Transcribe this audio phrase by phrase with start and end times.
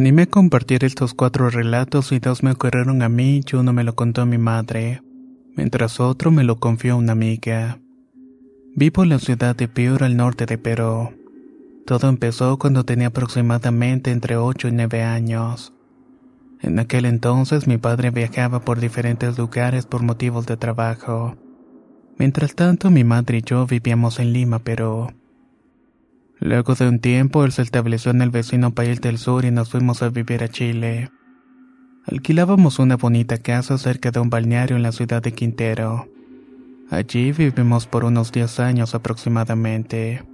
[0.00, 3.84] animé a compartir estos cuatro relatos y dos me ocurrieron a mí y uno me
[3.84, 5.02] lo contó mi madre,
[5.56, 7.80] mientras otro me lo confió una amiga.
[8.74, 11.10] Vivo en la ciudad de Piura al norte de Perú.
[11.84, 15.74] Todo empezó cuando tenía aproximadamente entre 8 y 9 años.
[16.62, 21.36] En aquel entonces mi padre viajaba por diferentes lugares por motivos de trabajo.
[22.16, 25.08] Mientras tanto mi madre y yo vivíamos en Lima, Perú.
[26.40, 29.70] Luego de un tiempo, él se estableció en el vecino país del sur y nos
[29.70, 31.10] fuimos a vivir a Chile.
[32.06, 36.08] Alquilábamos una bonita casa cerca de un balneario en la ciudad de Quintero.
[36.90, 40.24] Allí vivimos por unos 10 años aproximadamente.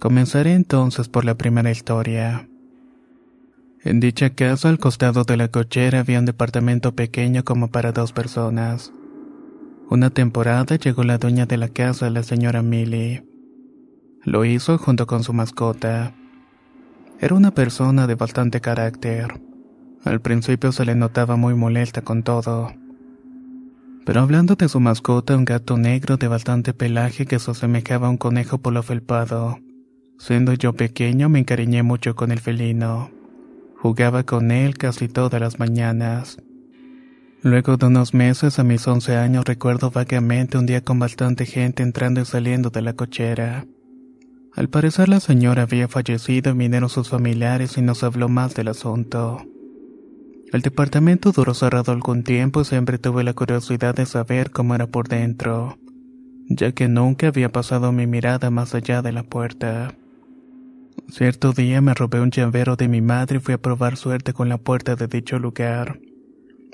[0.00, 2.48] Comenzaré entonces por la primera historia.
[3.84, 8.12] En dicha casa, al costado de la cochera, había un departamento pequeño como para dos
[8.12, 8.92] personas.
[9.88, 13.27] Una temporada llegó la dueña de la casa, la señora Millie.
[14.24, 16.12] Lo hizo junto con su mascota.
[17.20, 19.40] Era una persona de bastante carácter.
[20.04, 22.72] Al principio se le notaba muy molesta con todo.
[24.04, 28.10] Pero hablando de su mascota, un gato negro de bastante pelaje que se asemejaba a
[28.10, 29.58] un conejo por lo felpado.
[30.18, 33.10] Siendo yo pequeño me encariñé mucho con el felino.
[33.76, 36.38] Jugaba con él casi todas las mañanas.
[37.42, 41.84] Luego de unos meses, a mis 11 años, recuerdo vagamente un día con bastante gente
[41.84, 43.64] entrando y saliendo de la cochera.
[44.54, 48.68] Al parecer la señora había fallecido y vinieron sus familiares y nos habló más del
[48.68, 49.42] asunto.
[50.52, 54.86] El departamento duró cerrado algún tiempo y siempre tuve la curiosidad de saber cómo era
[54.86, 55.78] por dentro,
[56.48, 59.94] ya que nunca había pasado mi mirada más allá de la puerta.
[61.08, 64.48] Cierto día me robé un llavero de mi madre y fui a probar suerte con
[64.48, 66.00] la puerta de dicho lugar.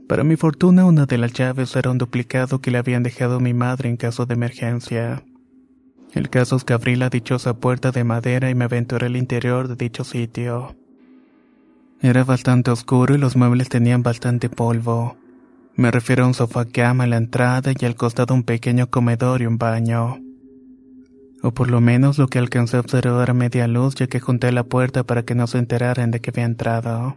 [0.08, 3.54] Para mi fortuna una de las llaves era un duplicado que le habían dejado mi
[3.54, 5.24] madre en caso de emergencia.
[6.14, 9.66] El caso es que abrí la dichosa puerta de madera y me aventuré al interior
[9.66, 10.76] de dicho sitio.
[12.00, 15.16] Era bastante oscuro y los muebles tenían bastante polvo.
[15.74, 19.42] Me refiero a un sofá cama en la entrada y al costado un pequeño comedor
[19.42, 20.20] y un baño.
[21.42, 24.52] O por lo menos lo que alcancé a observar a media luz ya que junté
[24.52, 27.16] la puerta para que no se enteraran de que había entrado.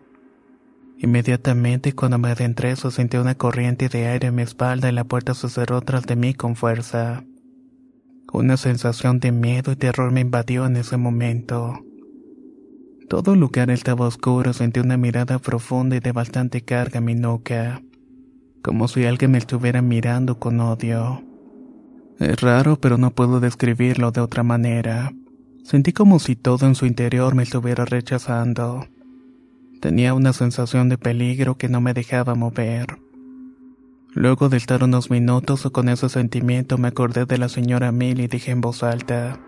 [0.97, 5.03] Inmediatamente cuando me adentré se sentí una corriente de aire en mi espalda y la
[5.03, 7.23] puerta se cerró tras de mí con fuerza.
[8.33, 11.79] Una sensación de miedo y terror me invadió en ese momento.
[13.07, 17.15] Todo el lugar estaba oscuro, sentí una mirada profunda y de bastante carga en mi
[17.15, 17.81] nuca,
[18.61, 21.23] como si alguien me estuviera mirando con odio.
[22.19, 25.13] Es raro, pero no puedo describirlo de otra manera.
[25.63, 28.85] Sentí como si todo en su interior me estuviera rechazando.
[29.79, 32.97] Tenía una sensación de peligro que no me dejaba mover.
[34.17, 38.27] Luego de estar unos minutos con ese sentimiento me acordé de la señora Millie y
[38.27, 39.39] dije en voz alta,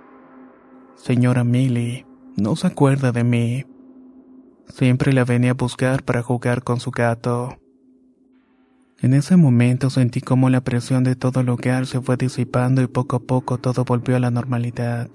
[0.96, 2.06] Señora Millie,
[2.38, 3.66] no se acuerda de mí.
[4.68, 7.58] Siempre la venía a buscar para jugar con su gato.
[9.00, 12.88] En ese momento sentí como la presión de todo el lugar se fue disipando y
[12.88, 15.10] poco a poco todo volvió a la normalidad.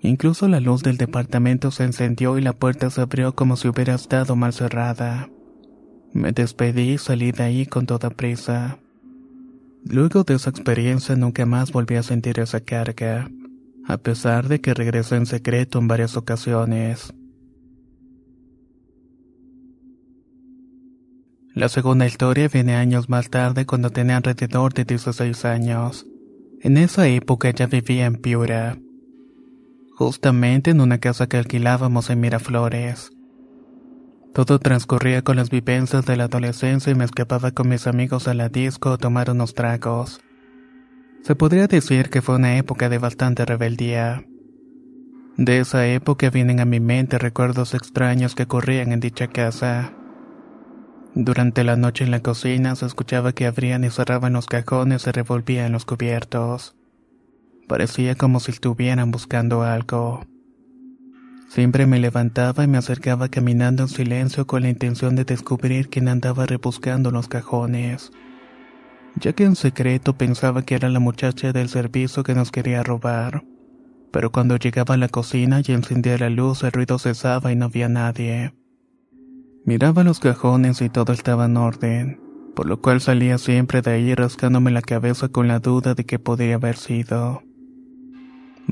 [0.00, 3.96] Incluso la luz del departamento se encendió y la puerta se abrió como si hubiera
[3.96, 5.28] estado mal cerrada.
[6.12, 8.78] Me despedí y salí de ahí con toda prisa.
[9.84, 13.30] Luego de esa experiencia nunca más volví a sentir esa carga,
[13.86, 17.14] a pesar de que regresé en secreto en varias ocasiones.
[21.54, 26.06] La segunda historia viene años más tarde cuando tenía alrededor de 16 años.
[26.60, 28.78] En esa época ya vivía en Piura,
[29.96, 33.12] justamente en una casa que alquilábamos en Miraflores.
[34.32, 38.34] Todo transcurría con las vivencias de la adolescencia y me escapaba con mis amigos a
[38.34, 40.20] la disco a tomar unos tragos.
[41.22, 44.24] Se podría decir que fue una época de bastante rebeldía.
[45.36, 49.92] De esa época vienen a mi mente recuerdos extraños que ocurrían en dicha casa.
[51.14, 55.10] Durante la noche en la cocina se escuchaba que abrían y cerraban los cajones y
[55.10, 56.76] revolvían los cubiertos.
[57.66, 60.24] Parecía como si estuvieran buscando algo.
[61.50, 66.06] Siempre me levantaba y me acercaba caminando en silencio con la intención de descubrir quién
[66.06, 68.12] andaba rebuscando los cajones,
[69.16, 73.42] ya que en secreto pensaba que era la muchacha del servicio que nos quería robar.
[74.12, 77.64] Pero cuando llegaba a la cocina y encendía la luz el ruido cesaba y no
[77.64, 78.54] había nadie.
[79.64, 82.20] Miraba los cajones y todo estaba en orden,
[82.54, 86.20] por lo cual salía siempre de ahí rascándome la cabeza con la duda de que
[86.20, 87.42] podría haber sido.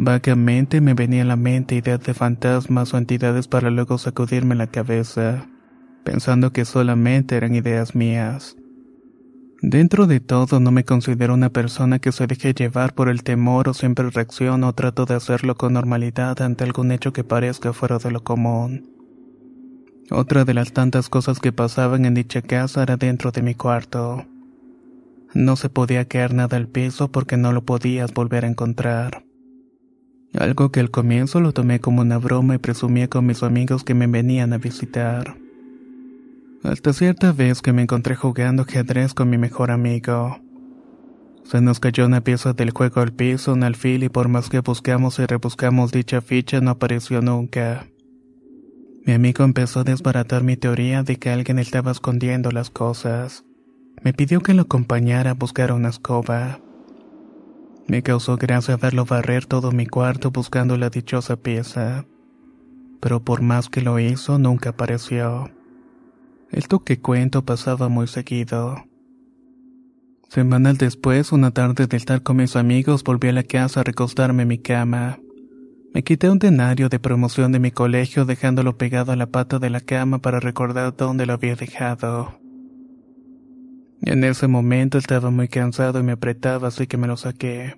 [0.00, 4.68] Vagamente me venía a la mente ideas de fantasmas o entidades para luego sacudirme la
[4.68, 5.48] cabeza,
[6.04, 8.56] pensando que solamente eran ideas mías.
[9.60, 13.68] Dentro de todo no me considero una persona que se deje llevar por el temor
[13.68, 17.98] o siempre reacciono o trato de hacerlo con normalidad ante algún hecho que parezca fuera
[17.98, 18.88] de lo común.
[20.12, 24.26] Otra de las tantas cosas que pasaban en dicha casa era dentro de mi cuarto.
[25.34, 29.27] No se podía caer nada al piso porque no lo podías volver a encontrar.
[30.34, 33.94] Algo que al comienzo lo tomé como una broma y presumía con mis amigos que
[33.94, 35.36] me venían a visitar.
[36.62, 40.40] Hasta cierta vez que me encontré jugando ajedrez con mi mejor amigo.
[41.44, 44.60] Se nos cayó una pieza del juego al piso, un alfil, y por más que
[44.60, 47.86] buscamos y rebuscamos dicha ficha no apareció nunca.
[49.06, 53.44] Mi amigo empezó a desbaratar mi teoría de que alguien estaba escondiendo las cosas.
[54.02, 56.60] Me pidió que lo acompañara a buscar una escoba.
[57.88, 62.04] Me causó gracia verlo barrer todo mi cuarto buscando la dichosa pieza.
[63.00, 65.50] Pero por más que lo hizo, nunca apareció.
[66.50, 68.84] Esto que cuento pasaba muy seguido.
[70.28, 74.42] Semanas después, una tarde de estar con mis amigos, volví a la casa a recostarme
[74.42, 75.18] en mi cama.
[75.94, 79.70] Me quité un denario de promoción de mi colegio dejándolo pegado a la pata de
[79.70, 82.38] la cama para recordar dónde lo había dejado.
[84.02, 87.76] En ese momento estaba muy cansado y me apretaba, así que me lo saqué.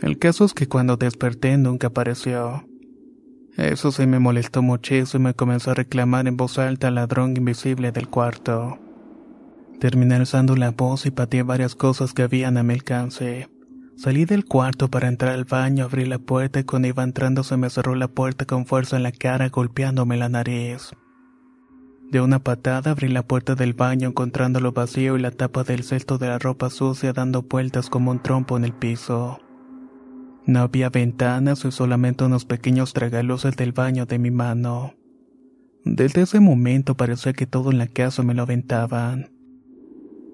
[0.00, 2.66] El caso es que cuando desperté nunca apareció.
[3.56, 7.36] Eso sí me molestó muchísimo y me comenzó a reclamar en voz alta al ladrón
[7.36, 8.78] invisible del cuarto.
[9.80, 13.48] Terminé alzando la voz y pateé varias cosas que habían a mi alcance.
[13.96, 17.56] Salí del cuarto para entrar al baño, abrí la puerta y cuando iba entrando se
[17.56, 20.90] me cerró la puerta con fuerza en la cara golpeándome la nariz.
[22.10, 26.18] De una patada abrí la puerta del baño encontrándolo vacío y la tapa del cesto
[26.18, 29.40] de la ropa sucia dando vueltas como un trompo en el piso.
[30.46, 34.94] No había ventanas y solamente unos pequeños tragaluces del baño de mi mano.
[35.84, 39.30] Desde ese momento parecía que todo en la casa me lo aventaban.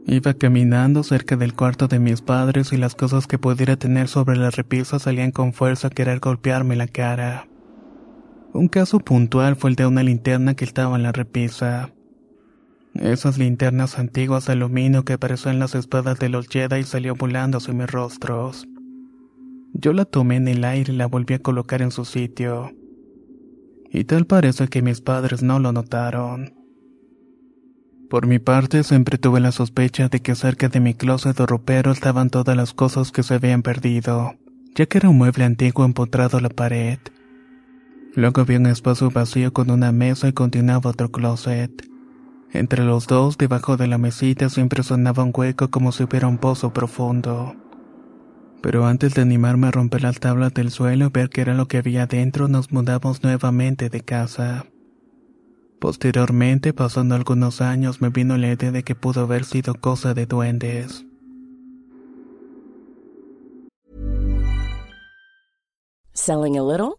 [0.06, 4.36] Iba caminando cerca del cuarto de mis padres y las cosas que pudiera tener sobre
[4.36, 7.46] la repisa salían con fuerza a querer golpearme la cara.
[8.54, 11.90] Un caso puntual fue el de una linterna que estaba en la repisa.
[12.94, 17.58] Esas linternas antiguas de aluminio que parecían las espadas de los Jedi y salió volando
[17.58, 18.68] hacia mis rostros.
[19.72, 22.72] Yo la tomé en el aire y la volví a colocar en su sitio.
[23.90, 26.54] Y tal parece que mis padres no lo notaron.
[28.10, 31.90] Por mi parte, siempre tuve la sospecha de que cerca de mi closet o ropero
[31.90, 34.34] estaban todas las cosas que se habían perdido,
[34.74, 36.98] ya que era un mueble antiguo empotrado a la pared.
[38.14, 41.88] Luego había un espacio vacío con una mesa y continuaba otro closet.
[42.52, 46.36] Entre los dos, debajo de la mesita, siempre sonaba un hueco como si hubiera un
[46.36, 47.56] pozo profundo.
[48.60, 51.66] Pero antes de animarme a romper las tablas del suelo y ver qué era lo
[51.66, 54.66] que había dentro, nos mudamos nuevamente de casa.
[55.80, 60.26] Posteriormente, pasando algunos años, me vino la idea de que pudo haber sido cosa de
[60.26, 61.06] duendes.
[66.12, 66.98] Selling a little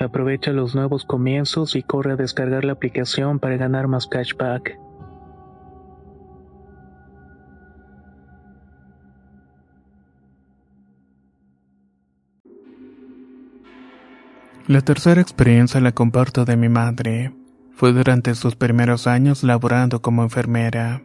[0.00, 4.78] Aprovecha los nuevos comienzos y corre a descargar la aplicación para ganar más cashback.
[14.66, 17.34] La tercera experiencia la comparto de mi madre.
[17.74, 21.02] Fue durante sus primeros años laborando como enfermera.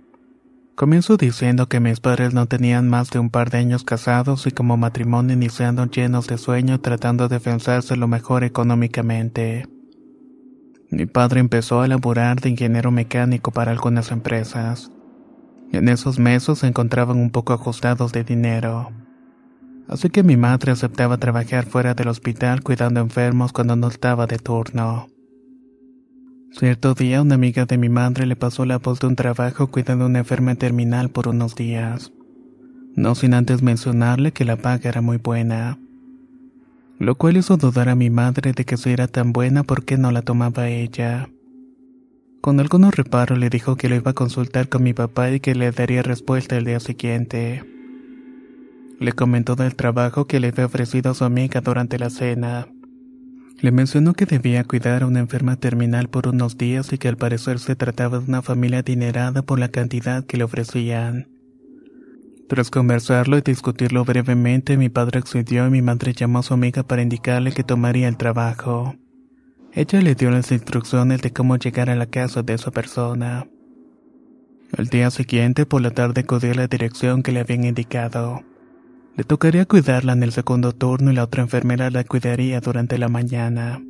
[0.76, 4.52] Comienzo diciendo que mis padres no tenían más de un par de años casados y
[4.52, 9.70] como matrimonio iniciando llenos de sueño tratando de pensarse lo mejor económicamente.
[10.90, 14.92] Mi padre empezó a laborar de ingeniero mecánico para algunas empresas.
[15.72, 18.92] En esos meses se encontraban un poco ajustados de dinero.
[19.88, 24.40] Así que mi madre aceptaba trabajar fuera del hospital cuidando enfermos cuando no estaba de
[24.40, 25.08] turno.
[26.58, 30.06] Cierto día una amiga de mi madre le pasó la voz de un trabajo cuidando
[30.06, 32.14] a una enferma terminal por unos días.
[32.96, 35.78] No sin antes mencionarle que la paga era muy buena.
[36.98, 39.98] Lo cual hizo dudar a mi madre de que si era tan buena por qué
[39.98, 41.28] no la tomaba ella.
[42.40, 45.56] Con algunos reparos le dijo que lo iba a consultar con mi papá y que
[45.56, 47.66] le daría respuesta el día siguiente.
[49.02, 52.70] Le comentó del trabajo que le había ofrecido a su amiga durante la cena.
[53.60, 57.18] Le mencionó que debía cuidar a una enferma terminal por unos días y que al
[57.18, 61.28] parecer se trataba de una familia adinerada por la cantidad que le ofrecían.
[62.48, 66.84] Tras conversarlo y discutirlo brevemente, mi padre accedió y mi madre llamó a su amiga
[66.84, 68.96] para indicarle que tomaría el trabajo.
[69.74, 73.48] Ella le dio las instrucciones de cómo llegar a la casa de esa persona.
[74.78, 78.44] Al día siguiente, por la tarde, acudió a la dirección que le habían indicado.
[79.16, 83.08] Le tocaría cuidarla en el segundo turno y la otra enfermera la cuidaría durante la
[83.08, 83.82] mañana.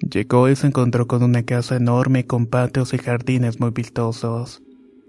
[0.00, 4.62] Llegó y se encontró con una casa enorme con patios y jardines muy vistosos.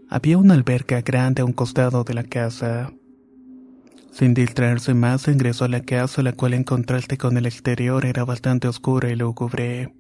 [0.08, 2.94] Había una alberca grande a un costado de la casa.
[4.12, 8.24] Sin distraerse más, ingresó a la casa, la cual en contraste con el exterior era
[8.24, 9.94] bastante oscura y lúgubre.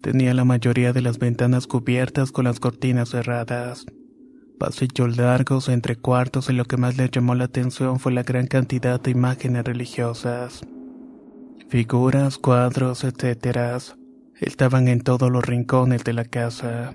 [0.00, 3.86] Tenía la mayoría de las ventanas cubiertas con las cortinas cerradas
[4.58, 8.46] pasillos largos entre cuartos y lo que más le llamó la atención fue la gran
[8.46, 10.62] cantidad de imágenes religiosas.
[11.68, 13.82] Figuras, cuadros, etc.
[14.40, 16.94] estaban en todos los rincones de la casa.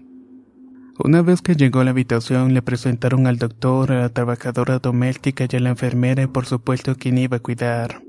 [1.03, 5.48] Una vez que llegó a la habitación le presentaron al doctor, a la trabajadora doméstica
[5.50, 8.03] y a la enfermera y por supuesto quien iba a cuidar.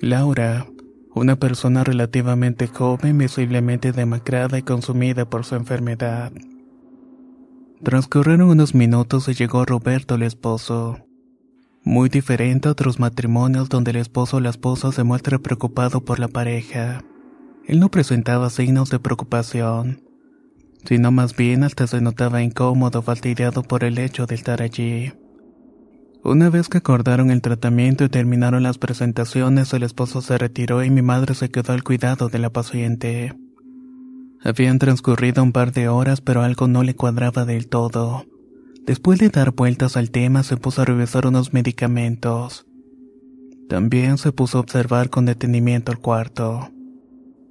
[0.00, 0.66] Laura,
[1.14, 6.32] una persona relativamente joven, visiblemente demacrada y consumida por su enfermedad.
[7.84, 11.00] Transcurrieron unos minutos y llegó Roberto el esposo.
[11.82, 16.20] Muy diferente a otros matrimonios donde el esposo o la esposa se muestra preocupado por
[16.20, 17.02] la pareja.
[17.66, 20.00] Él no presentaba signos de preocupación,
[20.84, 25.12] sino más bien hasta se notaba incómodo, fastidiado por el hecho de estar allí.
[26.22, 30.90] Una vez que acordaron el tratamiento y terminaron las presentaciones, el esposo se retiró y
[30.90, 33.34] mi madre se quedó al cuidado de la paciente.
[34.44, 38.26] Habían transcurrido un par de horas, pero algo no le cuadraba del todo.
[38.84, 42.66] Después de dar vueltas al tema, se puso a revisar unos medicamentos.
[43.68, 46.70] También se puso a observar con detenimiento el cuarto.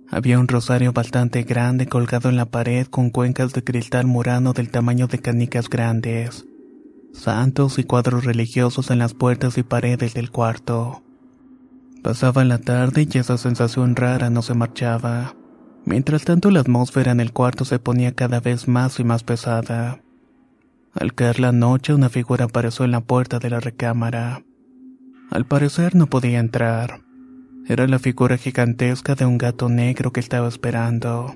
[0.09, 4.69] Había un rosario bastante grande colgado en la pared con cuencas de cristal murano del
[4.69, 6.45] tamaño de canicas grandes,
[7.13, 11.01] santos y cuadros religiosos en las puertas y paredes del cuarto.
[12.03, 15.33] Pasaba la tarde y esa sensación rara no se marchaba.
[15.85, 20.01] Mientras tanto la atmósfera en el cuarto se ponía cada vez más y más pesada.
[20.93, 24.43] Al caer la noche una figura apareció en la puerta de la recámara.
[25.29, 27.01] Al parecer no podía entrar.
[27.67, 31.35] Era la figura gigantesca de un gato negro que estaba esperando.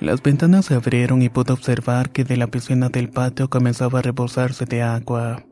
[0.00, 4.02] Las ventanas se abrieron y pude observar que de la piscina del patio comenzaba a
[4.02, 5.44] rebosarse de agua.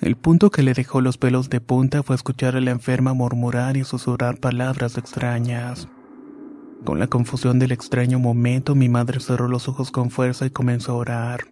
[0.00, 3.76] El punto que le dejó los pelos de punta fue escuchar a la enferma murmurar
[3.76, 5.88] y susurrar palabras extrañas.
[6.84, 10.92] Con la confusión del extraño momento, mi madre cerró los ojos con fuerza y comenzó
[10.92, 11.46] a orar.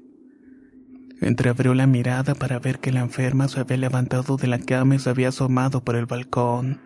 [1.23, 4.99] Entreabrió la mirada para ver que la enferma se había levantado de la cama y
[4.99, 6.81] se había asomado por el balcón.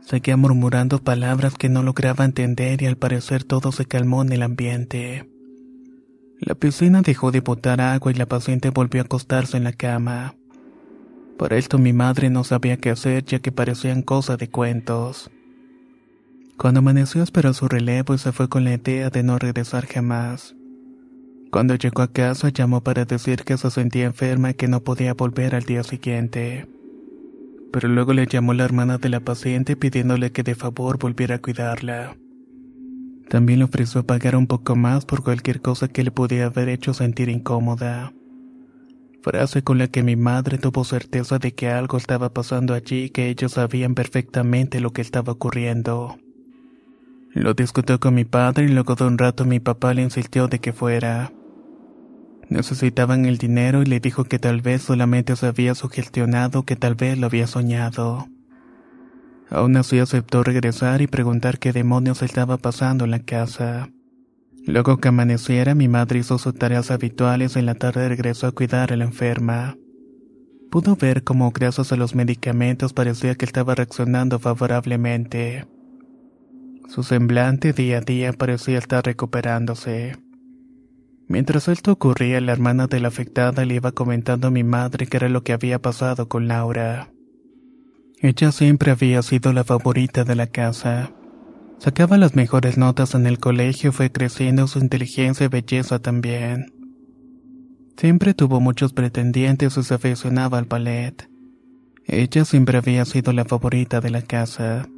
[0.00, 4.42] Seguía murmurando palabras que no lograba entender y al parecer todo se calmó en el
[4.42, 5.30] ambiente.
[6.40, 10.34] La piscina dejó de botar agua y la paciente volvió a acostarse en la cama.
[11.36, 15.30] Por esto mi madre no sabía qué hacer ya que parecían cosas de cuentos.
[16.58, 20.56] Cuando amaneció esperó su relevo y se fue con la idea de no regresar jamás.
[21.52, 25.14] Cuando llegó a casa llamó para decir que se sentía enferma y que no podía
[25.14, 26.66] volver al día siguiente.
[27.72, 31.38] Pero luego le llamó la hermana de la paciente pidiéndole que de favor volviera a
[31.40, 32.16] cuidarla.
[33.28, 36.92] También le ofreció pagar un poco más por cualquier cosa que le pudiera haber hecho
[36.92, 38.12] sentir incómoda.
[39.22, 43.10] Frase con la que mi madre tuvo certeza de que algo estaba pasando allí y
[43.10, 46.18] que ellos sabían perfectamente lo que estaba ocurriendo.
[47.34, 50.58] Lo discutió con mi padre y luego de un rato mi papá le insistió de
[50.58, 51.32] que fuera.
[52.48, 56.94] Necesitaban el dinero y le dijo que tal vez solamente se había sugestionado, que tal
[56.94, 58.26] vez lo había soñado.
[59.50, 63.90] Aún así aceptó regresar y preguntar qué demonios estaba pasando en la casa.
[64.66, 68.52] Luego que amaneciera, mi madre hizo sus tareas habituales y en la tarde regresó a
[68.52, 69.76] cuidar a la enferma.
[70.70, 75.66] Pudo ver cómo gracias a los medicamentos parecía que estaba reaccionando favorablemente.
[76.88, 80.16] Su semblante día a día parecía estar recuperándose.
[81.26, 85.18] Mientras esto ocurría, la hermana de la afectada le iba comentando a mi madre qué
[85.18, 87.12] era lo que había pasado con Laura.
[88.20, 91.12] Ella siempre había sido la favorita de la casa.
[91.78, 96.72] Sacaba las mejores notas en el colegio y fue creciendo su inteligencia y belleza también.
[97.98, 101.28] Siempre tuvo muchos pretendientes y se aficionaba al ballet.
[102.06, 104.88] Ella siempre había sido la favorita de la casa.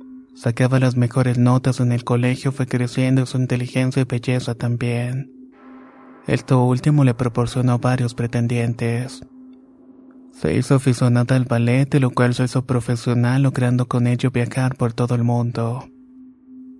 [0.40, 5.31] Sacaba las mejores notas en el colegio, fue creciendo su inteligencia y belleza también.
[6.26, 9.20] Esto último le proporcionó varios pretendientes.
[10.33, 14.76] Se hizo aficionada al ballet, de lo cual se hizo profesional, logrando con ello viajar
[14.76, 15.90] por todo el mundo.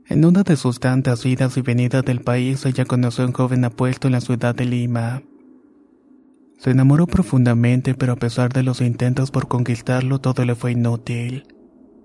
[0.07, 3.67] En una de sus tantas idas y venidas del país, ella conoció a un joven
[3.67, 5.23] apuesto en la ciudad de Lima.
[6.57, 11.45] Se enamoró profundamente, pero a pesar de los intentos por conquistarlo, todo le fue inútil,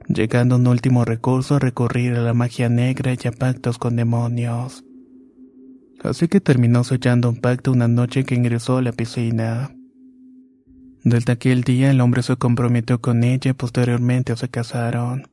[0.08, 3.96] llegando a un último recurso a recurrir a la magia negra y a pactos con
[3.96, 4.84] demonios
[6.10, 9.72] así que terminó sellando un pacto una noche que ingresó a la piscina.
[11.04, 15.28] Desde aquel día el hombre se comprometió con ella y posteriormente se casaron.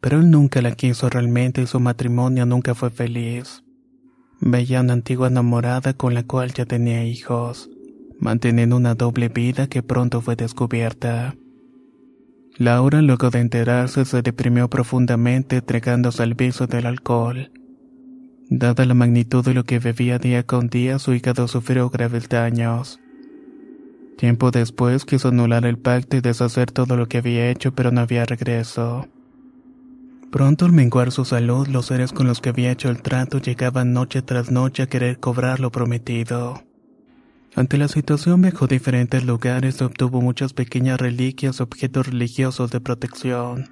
[0.00, 3.62] Pero él nunca la quiso realmente y su matrimonio nunca fue feliz.
[4.40, 7.70] Veía una antigua enamorada con la cual ya tenía hijos,
[8.18, 11.36] manteniendo una doble vida que pronto fue descubierta.
[12.62, 17.50] Laura, luego de enterarse, se deprimió profundamente entregándose al vicio del alcohol
[18.50, 23.00] Dada la magnitud de lo que bebía día con día, su hígado sufrió graves daños.
[24.16, 28.02] Tiempo después quiso anular el pacto y deshacer todo lo que había hecho, pero no
[28.02, 29.08] había regreso.
[30.30, 33.92] Pronto al menguar su salud, los seres con los que había hecho el trato llegaban
[33.92, 36.62] noche tras noche a querer cobrar lo prometido.
[37.54, 42.80] Ante la situación viajó a diferentes lugares y obtuvo muchas pequeñas reliquias, objetos religiosos de
[42.80, 43.68] protección.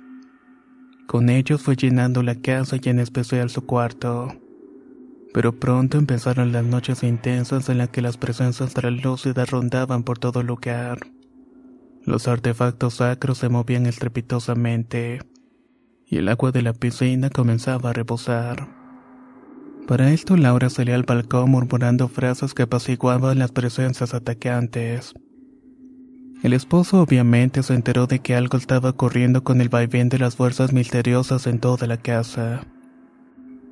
[1.06, 4.28] Con ellos fue llenando la casa y en especial su cuarto.
[5.32, 10.42] Pero pronto empezaron las noches intensas en las que las presencias translúcidas rondaban por todo
[10.42, 10.98] lugar.
[12.04, 15.20] Los artefactos sacros se movían estrepitosamente,
[16.06, 18.79] y el agua de la piscina comenzaba a rebosar.
[19.90, 25.14] Para esto Laura salía al balcón murmurando frases que apaciguaban las presencias atacantes.
[26.44, 30.36] El esposo obviamente se enteró de que algo estaba ocurriendo con el vaivén de las
[30.36, 32.68] fuerzas misteriosas en toda la casa.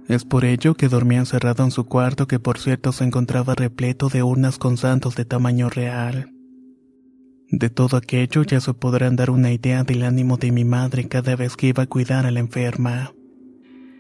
[0.08, 4.08] Es por ello que dormía encerrado en su cuarto que por cierto se encontraba repleto
[4.08, 6.32] de urnas con santos de tamaño real.
[7.48, 11.36] De todo aquello ya se podrán dar una idea del ánimo de mi madre cada
[11.36, 13.12] vez que iba a cuidar a la enferma.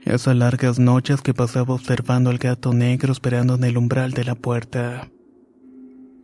[0.08, 4.34] Esas largas noches que pasaba observando al gato negro esperando en el umbral de la
[4.34, 5.10] puerta.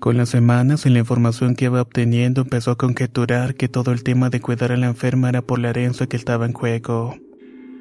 [0.00, 4.02] Con las semanas y la información que iba obteniendo empezó a conjeturar que todo el
[4.02, 7.14] tema de cuidar a la enferma era por la herencia que estaba en juego,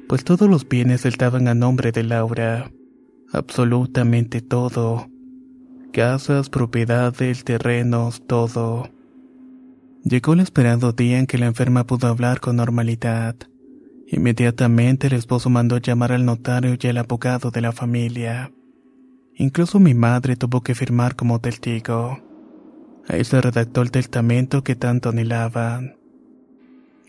[0.06, 2.70] pues todos los bienes estaban a nombre de Laura.
[3.32, 5.08] Absolutamente todo.
[5.90, 8.90] Casas, propiedades, terrenos, todo.
[10.02, 13.36] Llegó el esperado día en que la enferma pudo hablar con normalidad.
[14.14, 18.52] Inmediatamente el esposo mandó llamar al notario y al abogado de la familia.
[19.34, 22.20] Incluso mi madre tuvo que firmar como testigo.
[23.08, 25.96] Ahí se redactó el testamento que tanto anhelaban.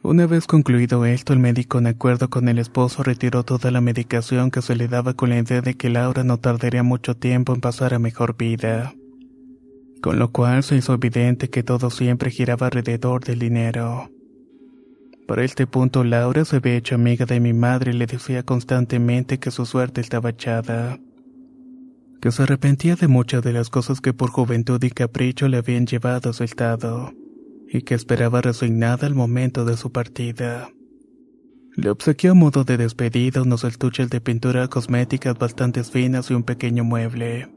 [0.01, 4.49] Una vez concluido esto, el médico, en acuerdo con el esposo, retiró toda la medicación
[4.49, 7.61] que se le daba con la idea de que Laura no tardaría mucho tiempo en
[7.61, 8.95] pasar a mejor vida
[10.05, 14.11] con lo cual se hizo evidente que todo siempre giraba alrededor del dinero.
[15.27, 19.39] Por este punto Laura se había hecho amiga de mi madre y le decía constantemente
[19.39, 20.99] que su suerte estaba echada,
[22.21, 25.87] que se arrepentía de muchas de las cosas que por juventud y capricho le habían
[25.87, 27.11] llevado a su estado,
[27.67, 30.69] y que esperaba resignada el momento de su partida.
[31.75, 36.43] Le obsequió a modo de despedida unos estuches de pintura cosméticas bastante finas y un
[36.43, 37.49] pequeño mueble.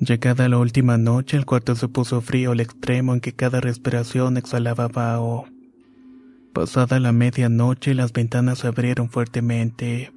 [0.00, 4.38] Llegada la última noche, el cuarto se puso frío al extremo en que cada respiración
[4.38, 5.46] exhalaba vaho.
[6.56, 10.10] Pasada la medianoche, las ventanas se abrieron fuertemente.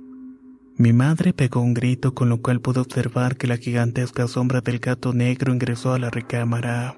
[0.78, 4.80] Mi madre pegó un grito con lo cual pude observar que la gigantesca sombra del
[4.80, 6.97] gato negro ingresó a la recámara.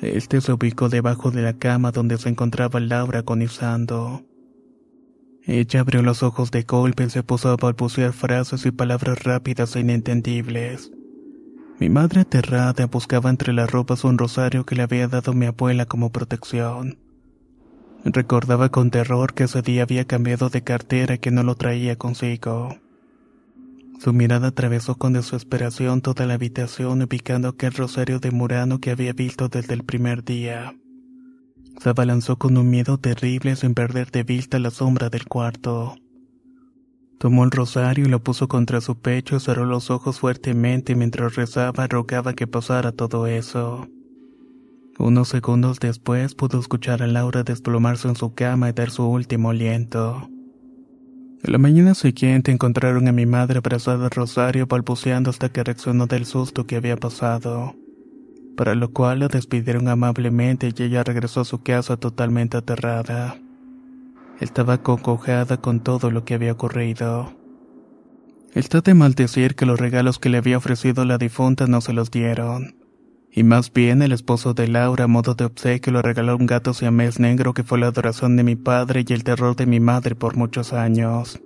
[0.00, 4.24] Este se ubicó debajo de la cama donde se encontraba Laura agonizando.
[5.42, 9.76] Ella abrió los ojos de golpe y se puso a balbucear frases y palabras rápidas
[9.76, 10.90] e inentendibles.
[11.78, 15.84] Mi madre aterrada buscaba entre las ropas un rosario que le había dado mi abuela
[15.84, 17.11] como protección.
[18.04, 21.96] Recordaba con terror que ese día había cambiado de cartera y que no lo traía
[21.96, 22.76] consigo.
[24.00, 29.12] Su mirada atravesó con desesperación toda la habitación ubicando aquel rosario de Murano que había
[29.12, 30.74] visto desde el primer día.
[31.80, 35.94] Se abalanzó con un miedo terrible sin perder de vista la sombra del cuarto.
[37.18, 41.36] Tomó el rosario y lo puso contra su pecho y cerró los ojos fuertemente mientras
[41.36, 43.86] rezaba rogaba que pasara todo eso.
[44.98, 49.50] Unos segundos después pudo escuchar a Laura desplomarse en su cama y dar su último
[49.50, 50.28] aliento.
[51.42, 56.06] En la mañana siguiente encontraron a mi madre abrazada al rosario balbuceando hasta que reaccionó
[56.06, 57.74] del susto que había pasado,
[58.56, 63.38] para lo cual la despidieron amablemente y ella regresó a su casa totalmente aterrada.
[64.40, 67.32] Estaba cocojada con todo lo que había ocurrido.
[68.54, 72.10] Está de maldecir que los regalos que le había ofrecido la difunta no se los
[72.10, 72.81] dieron.
[73.34, 76.74] Y más bien el esposo de Laura a modo de obsequio le regaló un gato
[76.74, 80.14] siamés negro que fue la adoración de mi padre y el terror de mi madre
[80.14, 81.40] por muchos años.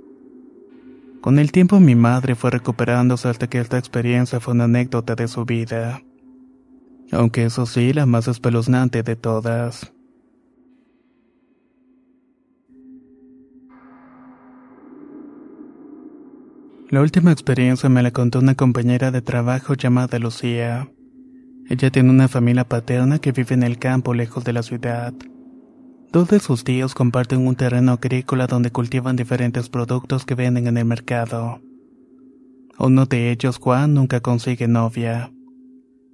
[1.20, 5.28] Con el tiempo mi madre fue recuperándose hasta que esta experiencia fue una anécdota de
[5.28, 6.02] su vida.
[7.12, 9.92] Aunque eso sí, la más espeluznante de todas.
[16.90, 20.88] La última experiencia me la contó una compañera de trabajo llamada Lucía.
[21.68, 25.12] Ella tiene una familia paterna que vive en el campo lejos de la ciudad.
[26.12, 30.76] Dos de sus tíos comparten un terreno agrícola donde cultivan diferentes productos que venden en
[30.76, 31.60] el mercado.
[32.78, 35.32] Uno de ellos, Juan, nunca consigue novia.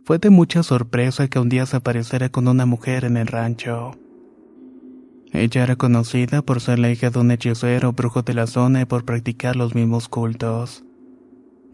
[0.04, 3.92] Fue de mucha sorpresa que un día se apareciera con una mujer en el rancho.
[5.32, 8.84] Ella era conocida por ser la hija de un hechicero brujo de la zona y
[8.86, 10.82] por practicar los mismos cultos.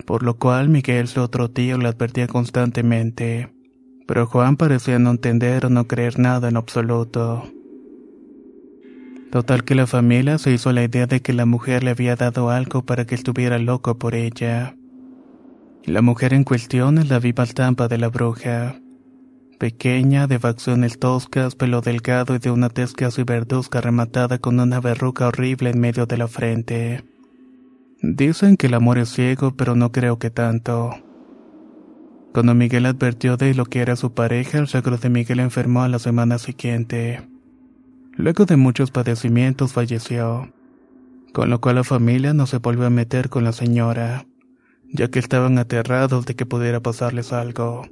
[0.05, 3.58] Por lo cual Miguel, su otro tío, le advertía constantemente.
[4.09, 7.45] Pero Juan parecía no entender o no creer nada en absoluto.
[9.31, 12.51] Total que la familia se hizo la idea de que la mujer le había dado
[12.51, 14.75] algo para que estuviera loco por ella.
[15.85, 18.81] La mujer en cuestión es la viva estampa de la bruja
[19.59, 24.81] pequeña, de facciones toscas, pelo delgado y de una tez casi verduzca rematada con una
[24.81, 27.05] verruga horrible en medio de la frente.
[28.01, 30.93] Dicen que el amor es ciego, pero no creo que tanto.
[32.33, 35.89] Cuando Miguel advirtió de lo que era su pareja, el sagro de Miguel enfermó a
[35.89, 37.27] la semana siguiente.
[38.13, 40.53] Luego de muchos padecimientos falleció,
[41.33, 44.27] con lo cual la familia no se volvió a meter con la señora,
[44.93, 47.87] ya que estaban aterrados de que pudiera pasarles algo.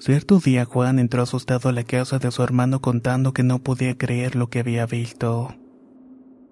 [0.00, 3.96] Cierto día Juan entró asustado a la casa de su hermano contando que no podía
[3.96, 5.54] creer lo que había visto.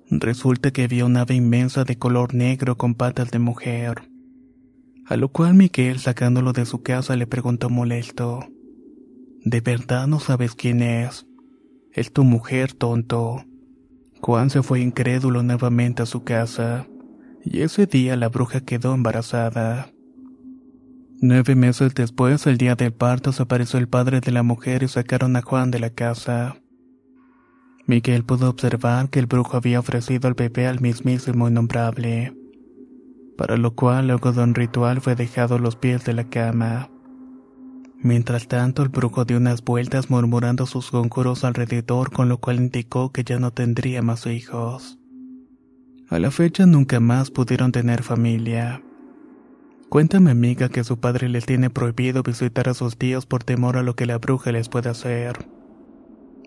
[0.09, 4.12] Resulta que había una ave inmensa de color negro con patas de mujer.
[5.12, 8.48] A lo cual Miguel, sacándolo de su casa, le preguntó molesto:
[9.44, 11.27] ¿De verdad no sabes quién es?
[11.92, 13.44] Es tu mujer, tonto.
[14.22, 16.87] Juan se fue incrédulo nuevamente a su casa,
[17.44, 19.92] y ese día la bruja quedó embarazada.
[21.20, 24.88] Nueve meses después, el día del parto, se apareció el padre de la mujer y
[24.88, 26.57] sacaron a Juan de la casa.
[27.85, 32.35] Miguel pudo observar que el brujo había ofrecido al bebé al mismísimo innombrable,
[33.37, 36.90] para lo cual luego de un ritual fue dejado a los pies de la cama.
[37.99, 43.12] Mientras tanto, el brujo dio unas vueltas murmurando sus conjuros alrededor, con lo cual indicó
[43.12, 44.99] que ya no tendría más hijos.
[46.09, 48.83] A la fecha nunca más pudieron tener familia.
[49.88, 53.83] Cuéntame amiga que su padre les tiene prohibido visitar a sus tíos por temor a
[53.83, 55.47] lo que la bruja les puede hacer.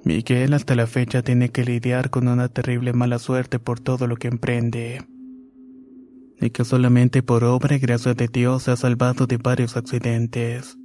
[0.03, 4.17] Miguel hasta la fecha tiene que lidiar con una terrible mala suerte por todo lo
[4.17, 5.05] que emprende.
[6.39, 10.77] Y que solamente por obra y gracia de Dios se ha salvado de varios accidentes.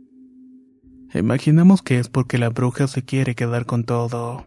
[1.13, 4.47] Imaginamos que es porque la bruja se quiere quedar con todo.